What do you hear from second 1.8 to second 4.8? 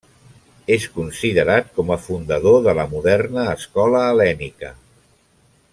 a fundador de la moderna escola hel·lènica.